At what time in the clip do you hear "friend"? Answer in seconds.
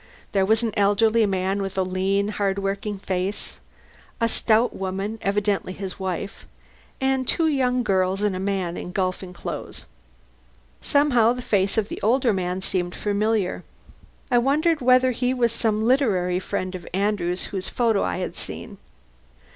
16.39-16.73